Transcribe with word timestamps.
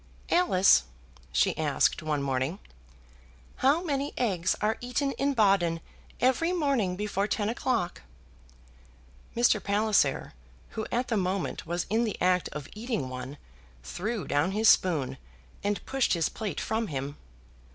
"Alice," 0.31 0.85
she 1.31 1.55
asked, 1.59 2.01
one 2.01 2.23
morning, 2.23 2.57
"how 3.57 3.83
many 3.83 4.15
eggs 4.17 4.55
are 4.59 4.79
eaten 4.81 5.11
in 5.11 5.35
Baden 5.35 5.79
every 6.19 6.51
morning 6.51 6.95
before 6.95 7.27
ten 7.27 7.49
o'clock?" 7.49 8.01
Mr. 9.35 9.63
Palliser, 9.63 10.33
who 10.69 10.87
at 10.91 11.09
the 11.09 11.17
moment 11.17 11.67
was 11.67 11.85
in 11.87 12.03
the 12.03 12.19
act 12.19 12.49
of 12.49 12.67
eating 12.73 13.09
one, 13.09 13.37
threw 13.83 14.25
down 14.25 14.53
his 14.53 14.67
spoon, 14.69 15.19
and 15.63 15.85
pushed 15.85 16.13
his 16.13 16.29
plate 16.29 16.59
from 16.59 16.87
him. 16.87 17.15